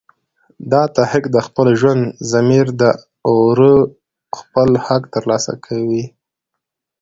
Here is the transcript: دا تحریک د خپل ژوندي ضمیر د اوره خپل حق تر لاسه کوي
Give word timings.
دا 0.71 0.81
تحریک 0.95 1.25
د 1.31 1.37
خپل 1.47 1.67
ژوندي 1.79 2.09
ضمیر 2.31 2.65
د 2.81 2.83
اوره 3.27 3.73
خپل 4.39 4.69
حق 4.85 5.03
تر 5.13 5.23
لاسه 5.31 5.53
کوي 5.65 6.05